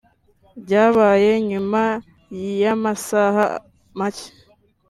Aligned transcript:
Byabaye 0.63 1.31
nyuma 1.49 1.81
y’amasaha 2.61 3.45
make 3.97 4.27